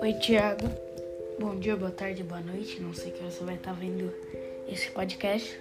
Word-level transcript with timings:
Oi, 0.00 0.12
Tiago. 0.14 0.66
Bom 1.38 1.56
dia, 1.60 1.76
boa 1.76 1.92
tarde, 1.92 2.24
boa 2.24 2.40
noite. 2.40 2.80
Não 2.80 2.92
sei 2.92 3.12
que 3.12 3.22
você 3.22 3.44
vai 3.44 3.54
estar 3.54 3.72
vendo 3.72 4.12
esse 4.68 4.90
podcast, 4.90 5.56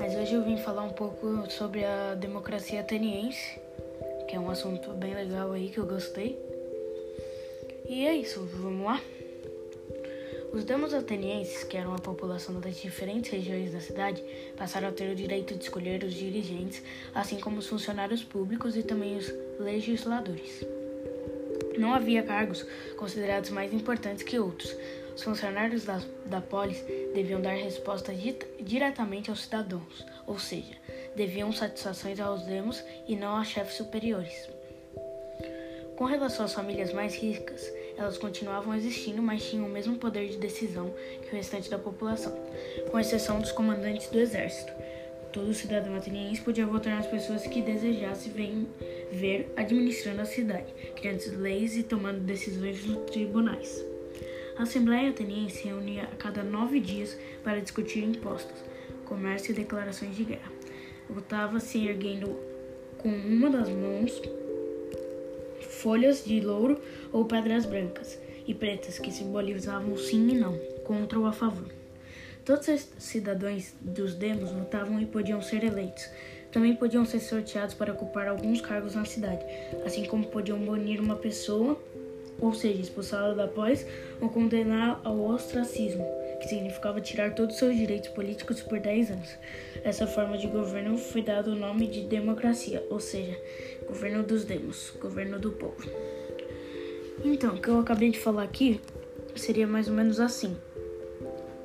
mas 0.00 0.16
hoje 0.16 0.34
eu 0.34 0.42
vim 0.42 0.56
falar 0.56 0.82
um 0.82 0.92
pouco 0.92 1.48
sobre 1.48 1.84
a 1.84 2.14
democracia 2.14 2.80
ateniense, 2.80 3.60
que 4.26 4.34
é 4.34 4.40
um 4.40 4.50
assunto 4.50 4.90
bem 4.94 5.14
legal 5.14 5.52
aí 5.52 5.68
que 5.68 5.78
eu 5.78 5.86
gostei. 5.86 6.36
E 7.88 8.04
é 8.04 8.16
isso, 8.16 8.44
vamos 8.52 8.84
lá? 8.84 9.00
Os 10.50 10.64
demos 10.64 10.94
atenienses, 10.94 11.62
que 11.62 11.76
eram 11.76 11.94
a 11.94 11.98
população 11.98 12.58
das 12.58 12.80
diferentes 12.80 13.30
regiões 13.30 13.72
da 13.72 13.80
cidade, 13.80 14.24
passaram 14.56 14.88
a 14.88 14.92
ter 14.92 15.10
o 15.10 15.14
direito 15.14 15.54
de 15.54 15.62
escolher 15.62 16.02
os 16.02 16.14
dirigentes, 16.14 16.82
assim 17.14 17.38
como 17.38 17.58
os 17.58 17.66
funcionários 17.66 18.24
públicos 18.24 18.74
e 18.74 18.82
também 18.82 19.16
os 19.16 19.30
legisladores. 19.58 20.64
Não 21.76 21.92
havia 21.92 22.22
cargos 22.22 22.64
considerados 22.96 23.50
mais 23.50 23.72
importantes 23.74 24.22
que 24.22 24.38
outros. 24.38 24.74
Os 25.14 25.22
funcionários 25.22 25.84
da, 25.84 26.00
da 26.26 26.40
polis 26.40 26.82
deviam 27.14 27.40
dar 27.40 27.54
resposta 27.54 28.12
diretamente 28.58 29.30
aos 29.30 29.42
cidadãos, 29.42 30.06
ou 30.26 30.38
seja, 30.38 30.76
deviam 31.14 31.52
satisfações 31.52 32.18
aos 32.18 32.42
demos 32.42 32.82
e 33.06 33.16
não 33.16 33.36
a 33.36 33.44
chefes 33.44 33.76
superiores. 33.76 34.57
Com 35.98 36.04
relação 36.04 36.44
às 36.44 36.54
famílias 36.54 36.92
mais 36.92 37.16
ricas, 37.16 37.72
elas 37.96 38.16
continuavam 38.16 38.72
existindo, 38.72 39.20
mas 39.20 39.44
tinham 39.44 39.66
o 39.66 39.68
mesmo 39.68 39.96
poder 39.96 40.28
de 40.28 40.36
decisão 40.36 40.94
que 41.20 41.34
o 41.34 41.36
restante 41.36 41.68
da 41.68 41.76
população, 41.76 42.38
com 42.88 43.00
exceção 43.00 43.40
dos 43.40 43.50
comandantes 43.50 44.08
do 44.08 44.20
exército. 44.20 44.72
Todo 45.32 45.52
cidadão 45.52 45.96
ateniense 45.96 46.40
podia 46.40 46.64
votar 46.64 46.94
nas 46.94 47.08
pessoas 47.08 47.48
que 47.48 47.60
desejasse 47.60 48.30
ver 49.10 49.52
administrando 49.56 50.22
a 50.22 50.24
cidade, 50.24 50.72
criando 50.94 51.36
leis 51.36 51.76
e 51.76 51.82
tomando 51.82 52.20
decisões 52.20 52.86
nos 52.86 53.10
tribunais. 53.10 53.84
A 54.56 54.62
Assembleia 54.62 55.10
Ateniense 55.10 55.56
se 55.56 55.64
reunia 55.66 56.04
a 56.04 56.14
cada 56.14 56.44
nove 56.44 56.78
dias 56.78 57.18
para 57.42 57.60
discutir 57.60 58.04
impostos, 58.04 58.62
comércio 59.04 59.50
e 59.50 59.56
declarações 59.56 60.14
de 60.14 60.22
guerra. 60.22 60.52
Votava 61.10 61.58
se 61.58 61.88
erguendo 61.88 62.38
com 62.98 63.08
uma 63.08 63.50
das 63.50 63.68
mãos 63.68 64.22
folhas 65.78 66.24
de 66.24 66.40
louro 66.40 66.80
ou 67.12 67.24
pedras 67.24 67.64
brancas 67.64 68.18
e 68.46 68.52
pretas 68.52 68.98
que 68.98 69.12
simbolizavam 69.12 69.96
sim 69.96 70.28
e 70.30 70.34
não, 70.34 70.58
contra 70.84 71.18
ou 71.18 71.26
a 71.26 71.32
favor. 71.32 71.68
Todos 72.44 72.66
os 72.66 72.88
cidadãos 72.98 73.74
dos 73.80 74.14
demos 74.14 74.50
votavam 74.50 75.00
e 75.00 75.06
podiam 75.06 75.40
ser 75.40 75.62
eleitos. 75.64 76.08
Também 76.50 76.74
podiam 76.74 77.04
ser 77.04 77.20
sorteados 77.20 77.74
para 77.74 77.92
ocupar 77.92 78.26
alguns 78.26 78.60
cargos 78.60 78.94
na 78.94 79.04
cidade, 79.04 79.44
assim 79.84 80.04
como 80.06 80.26
podiam 80.26 80.58
banir 80.58 81.00
uma 81.00 81.16
pessoa, 81.16 81.78
ou 82.40 82.54
seja, 82.54 82.80
expulsá-la 82.80 83.34
da 83.34 83.46
polis 83.46 83.86
ou 84.20 84.30
condená-la 84.30 85.00
ao 85.04 85.20
ostracismo, 85.28 86.06
que 86.40 86.48
significava 86.48 87.00
tirar 87.00 87.34
todos 87.34 87.54
os 87.54 87.58
seus 87.58 87.76
direitos 87.76 88.08
políticos 88.10 88.60
por 88.60 88.78
10 88.78 89.10
anos. 89.10 89.38
Essa 89.82 90.06
forma 90.06 90.38
de 90.38 90.46
governo 90.46 90.96
foi 90.96 91.22
dado 91.22 91.52
o 91.52 91.56
nome 91.56 91.86
de 91.86 92.02
democracia, 92.02 92.84
ou 92.90 93.00
seja, 93.00 93.38
governo 93.86 94.22
dos 94.22 94.44
demos, 94.44 94.92
governo 95.00 95.38
do 95.38 95.52
povo. 95.52 95.90
Então, 97.24 97.54
o 97.54 97.60
que 97.60 97.68
eu 97.68 97.80
acabei 97.80 98.10
de 98.10 98.18
falar 98.18 98.44
aqui 98.44 98.80
seria 99.34 99.66
mais 99.66 99.88
ou 99.88 99.94
menos 99.94 100.20
assim. 100.20 100.56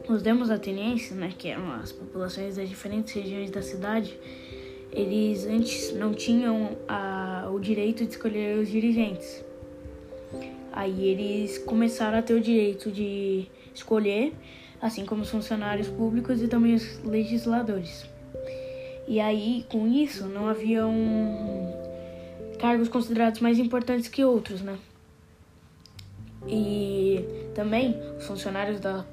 Os 0.07 0.21
demos 0.21 0.49
atenienses, 0.49 1.15
né, 1.15 1.31
que 1.37 1.47
eram 1.47 1.71
as 1.73 1.91
populações 1.91 2.57
das 2.57 2.67
diferentes 2.67 3.13
regiões 3.13 3.49
da 3.49 3.61
cidade, 3.61 4.17
eles 4.91 5.45
antes 5.45 5.93
não 5.93 6.13
tinham 6.13 6.77
a, 6.87 7.49
o 7.51 7.59
direito 7.59 8.03
de 8.05 8.11
escolher 8.11 8.59
os 8.59 8.69
dirigentes. 8.69 9.43
Aí 10.71 11.07
eles 11.07 11.57
começaram 11.59 12.17
a 12.17 12.21
ter 12.21 12.33
o 12.33 12.41
direito 12.41 12.91
de 12.91 13.47
escolher, 13.73 14.33
assim 14.83 15.05
como 15.05 15.21
os 15.21 15.29
funcionários 15.29 15.87
públicos 15.87 16.41
e 16.41 16.47
também 16.49 16.75
os 16.75 16.99
legisladores. 17.05 18.05
E 19.07 19.17
aí, 19.17 19.65
com 19.69 19.87
isso, 19.87 20.25
não 20.25 20.49
haviam 20.49 20.93
cargos 22.59 22.89
considerados 22.89 23.39
mais 23.39 23.57
importantes 23.57 24.09
que 24.09 24.25
outros, 24.25 24.61
né? 24.61 24.77
E 26.45 27.25
também 27.55 27.97
os 28.17 28.27
funcionários 28.27 28.81
da, 28.81 29.05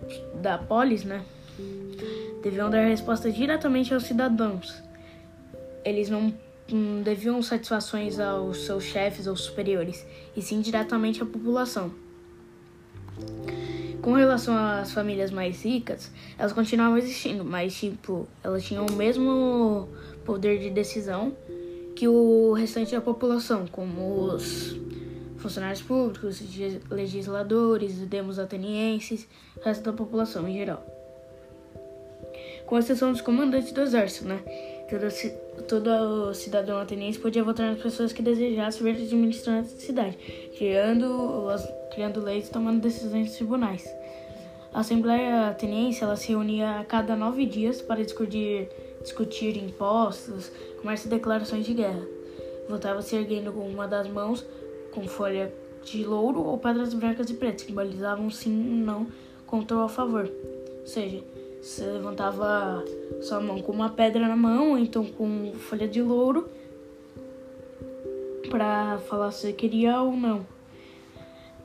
da 0.43 0.59
polis, 0.59 1.05
né, 1.05 1.23
deviam 2.43 2.69
dar 2.69 2.85
resposta 2.87 3.31
diretamente 3.31 3.95
aos 3.95 4.03
cidadãos. 4.03 4.83
Eles 5.85 6.11
não 6.11 6.35
hum, 6.73 7.03
deviam 7.05 7.41
satisfações 7.43 8.19
aos 8.19 8.65
seus 8.65 8.83
chefes 8.83 9.29
ou 9.29 9.37
superiores, 9.37 10.05
e 10.37 10.43
sim 10.43 10.61
diretamente 10.61 11.23
à 11.23 11.27
população. 11.27 11.93
Com 14.03 14.13
relação 14.15 14.57
às 14.57 14.93
famílias 14.93 15.31
mais 15.31 15.63
ricas, 15.63 16.11
elas 16.39 16.53
continuavam 16.53 16.97
existindo, 16.97 17.45
mas 17.45 17.75
tipo, 17.75 18.27
elas 18.43 18.65
tinham 18.65 18.87
o 18.87 18.93
mesmo 18.93 19.89
poder 20.25 20.59
de 20.59 20.71
decisão 20.71 21.35
que 21.95 22.09
o 22.09 22.53
restante 22.53 22.93
da 22.93 23.01
população, 23.01 23.67
como 23.67 24.23
os 24.23 24.75
funcionários 25.37 25.83
públicos, 25.83 26.43
legisladores, 26.91 27.95
demos 28.07 28.39
atenienses, 28.39 29.29
o 29.57 29.65
resto 29.65 29.85
da 29.85 29.93
população 29.93 30.49
em 30.49 30.57
geral. 30.57 30.85
Com 32.67 32.79
exceção 32.79 33.13
dos 33.13 33.21
comandantes 33.21 33.73
do 33.73 33.81
exército, 33.83 34.27
né? 34.27 34.41
Todo, 34.91 35.09
todo 35.69 36.35
cidadão 36.35 36.81
ateniense 36.81 37.17
podia 37.17 37.45
votar 37.45 37.71
nas 37.71 37.81
pessoas 37.81 38.13
que 38.13 38.21
desejassem 38.21 38.83
ver 38.83 39.01
administrando 39.01 39.61
a 39.61 39.65
cidade, 39.65 40.19
criando, 40.59 41.47
criando 41.95 42.21
leis 42.21 42.49
e 42.49 42.51
tomando 42.51 42.81
decisões 42.81 43.29
nos 43.29 43.37
tribunais. 43.37 43.89
A 44.73 44.81
Assembleia 44.81 45.49
Ateniense 45.49 46.03
ela 46.03 46.17
se 46.17 46.29
reunia 46.29 46.81
a 46.81 46.85
cada 46.85 47.15
nove 47.15 47.47
dias 47.47 47.81
para 47.81 48.03
discutir, 48.03 48.69
discutir 49.01 49.57
impostos, 49.57 50.51
comércio 50.81 51.07
e 51.07 51.11
declarações 51.11 51.65
de 51.65 51.75
guerra. 51.75 52.03
Votava 52.69 53.01
se 53.01 53.15
erguendo 53.15 53.53
com 53.53 53.61
uma 53.61 53.87
das 53.87 54.09
mãos 54.09 54.45
com 54.93 55.07
folha 55.07 55.53
de 55.85 56.05
louro 56.05 56.43
ou 56.43 56.59
pedras 56.59 56.95
brancas 56.95 57.31
e 57.31 57.35
pretas, 57.35 57.63
simbolizavam 57.63 58.31
sim 58.31 58.81
ou 58.81 58.87
não 58.87 59.07
contra 59.47 59.77
ou 59.77 59.85
a 59.85 59.89
favor. 59.89 60.31
Ou 60.81 60.87
seja, 60.87 61.23
você 61.61 61.85
levantava 61.85 62.85
sua 63.21 63.41
mão 63.41 63.61
com 63.61 63.73
uma 63.73 63.91
pedra 63.91 64.27
na 64.27 64.37
mão, 64.37 64.71
ou 64.73 64.79
então 64.79 65.05
com 65.05 65.53
folha 65.53 65.87
de 65.87 66.01
louro, 66.01 66.49
para 68.49 68.99
falar 69.09 69.31
se 69.31 69.53
queria 69.53 70.01
ou 70.01 70.13
não. 70.13 70.47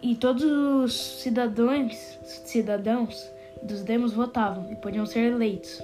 E 0.01 0.15
todos 0.15 0.43
os 0.43 0.93
cidadãos, 1.21 1.95
cidadãos 2.45 3.27
dos 3.63 3.81
demos 3.81 4.13
votavam 4.13 4.71
e 4.71 4.75
podiam 4.75 5.05
ser 5.05 5.31
eleitos. 5.31 5.81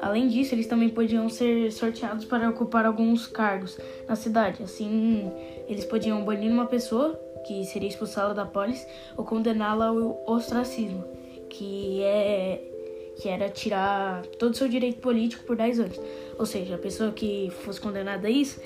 Além 0.00 0.28
disso, 0.28 0.54
eles 0.54 0.66
também 0.66 0.88
podiam 0.88 1.28
ser 1.28 1.72
sorteados 1.72 2.24
para 2.24 2.50
ocupar 2.50 2.84
alguns 2.84 3.26
cargos 3.26 3.78
na 4.06 4.16
cidade. 4.16 4.62
Assim, 4.62 5.30
eles 5.68 5.84
podiam 5.84 6.22
banir 6.24 6.50
uma 6.50 6.66
pessoa, 6.66 7.18
que 7.46 7.64
seria 7.64 7.88
expulsá-la 7.88 8.34
da 8.34 8.44
polis, 8.44 8.86
ou 9.16 9.24
condená-la 9.24 9.86
ao 9.86 10.22
ostracismo, 10.26 11.04
que 11.48 12.02
é 12.02 12.75
que 13.16 13.28
era 13.28 13.48
tirar 13.48 14.22
todo 14.38 14.52
o 14.52 14.56
seu 14.56 14.68
direito 14.68 15.00
político 15.00 15.44
por 15.44 15.56
10 15.56 15.80
anos. 15.80 16.00
Ou 16.38 16.46
seja, 16.46 16.74
a 16.74 16.78
pessoa 16.78 17.10
que 17.10 17.50
fosse 17.62 17.80
condenada 17.80 18.28
a 18.28 18.30
isso, 18.30 18.60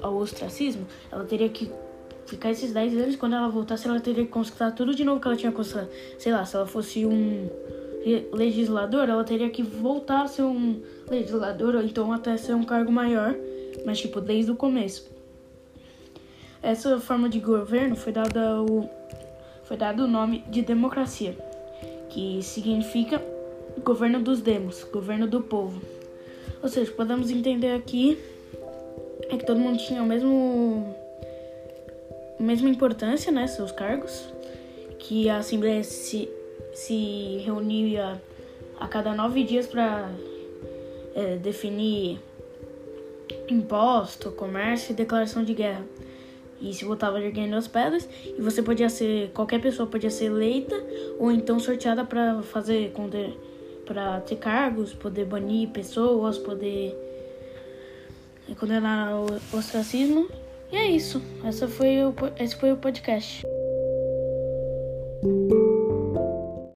ao 0.00 0.16
ostracismo, 0.16 0.86
ela 1.10 1.24
teria 1.24 1.48
que 1.48 1.70
ficar 2.26 2.50
esses 2.50 2.72
10 2.72 2.96
anos. 2.96 3.16
Quando 3.16 3.34
ela 3.34 3.48
voltasse, 3.48 3.88
ela 3.88 4.00
teria 4.00 4.24
que 4.24 4.30
conquistar 4.30 4.70
tudo 4.72 4.94
de 4.94 5.04
novo 5.04 5.20
que 5.20 5.26
ela 5.26 5.36
tinha 5.36 5.52
conquistado. 5.52 5.88
Sei 6.18 6.32
lá, 6.32 6.44
se 6.44 6.54
ela 6.56 6.66
fosse 6.66 7.04
um 7.04 7.48
legislador, 8.32 9.08
ela 9.08 9.24
teria 9.24 9.50
que 9.50 9.62
voltar 9.62 10.22
a 10.22 10.28
ser 10.28 10.42
um 10.42 10.80
legislador, 11.10 11.74
ou 11.74 11.82
então 11.82 12.12
até 12.12 12.36
ser 12.36 12.54
um 12.54 12.64
cargo 12.64 12.92
maior, 12.92 13.34
mas 13.84 13.98
tipo, 13.98 14.20
desde 14.20 14.50
o 14.50 14.56
começo. 14.56 15.10
Essa 16.62 16.98
forma 16.98 17.28
de 17.28 17.38
governo 17.38 17.96
foi 17.96 18.12
dada 18.12 18.62
o, 18.62 18.88
foi 19.64 19.76
dado 19.76 20.04
o 20.04 20.08
nome 20.08 20.44
de 20.48 20.62
democracia, 20.62 21.36
que 22.08 22.42
significa 22.42 23.22
governo 23.78 24.20
dos 24.20 24.40
demos, 24.40 24.84
governo 24.84 25.26
do 25.26 25.40
povo. 25.40 25.80
Ou 26.62 26.68
seja, 26.68 26.90
podemos 26.92 27.30
entender 27.30 27.72
aqui 27.72 28.18
é 29.30 29.36
que 29.36 29.44
todo 29.44 29.60
mundo 29.60 29.78
tinha 29.78 30.02
o 30.02 30.06
mesmo 30.06 30.94
mesma 32.40 32.68
importância, 32.68 33.32
né, 33.32 33.46
seus 33.46 33.72
cargos, 33.72 34.28
que 34.98 35.28
a 35.28 35.38
Assembleia 35.38 35.82
se 35.82 36.28
se 36.72 37.42
reunia 37.44 38.22
a 38.78 38.86
cada 38.86 39.12
nove 39.12 39.42
dias 39.42 39.66
para 39.66 40.08
é, 41.14 41.36
definir 41.36 42.20
imposto, 43.48 44.30
comércio 44.30 44.92
e 44.92 44.94
declaração 44.94 45.42
de 45.42 45.54
guerra. 45.54 45.84
E 46.60 46.72
se 46.72 46.84
votava 46.84 47.20
erguendo 47.20 47.54
as 47.54 47.68
pedras, 47.68 48.08
e 48.24 48.40
você 48.40 48.62
podia 48.62 48.88
ser, 48.88 49.30
qualquer 49.30 49.60
pessoa 49.60 49.88
podia 49.88 50.10
ser 50.10 50.26
eleita 50.26 50.76
ou 51.18 51.30
então 51.30 51.58
sorteada 51.58 52.04
para 52.04 52.42
fazer, 52.42 52.92
para 53.88 54.20
ter 54.20 54.36
cargos, 54.36 54.92
poder 54.92 55.24
banir 55.24 55.70
pessoas, 55.70 56.36
poder 56.36 56.94
condenar 58.60 59.14
o 59.14 59.56
ostracismo. 59.56 60.28
E 60.70 60.76
é 60.76 60.90
isso. 60.90 61.22
Essa 61.42 61.66
foi 61.66 62.04
o, 62.04 62.14
esse 62.38 62.54
foi 62.54 62.70
o 62.70 62.76
podcast. 62.76 63.42